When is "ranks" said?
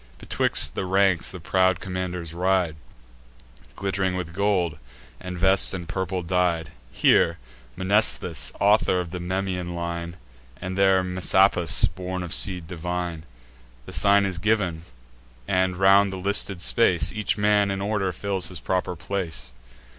0.87-1.29